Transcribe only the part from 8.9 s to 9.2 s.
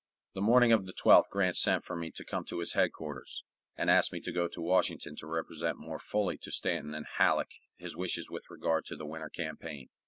the